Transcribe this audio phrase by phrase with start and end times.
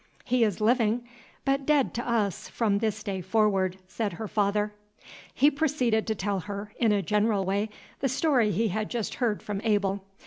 [0.23, 1.07] "He is living,
[1.45, 4.73] but dead to us from this day forward," said her father.
[5.31, 9.43] He proceeded to tell her, in a general way, the story he had just heard
[9.43, 10.03] from Abel.